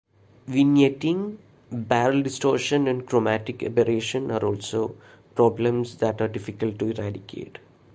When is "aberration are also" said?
3.61-4.95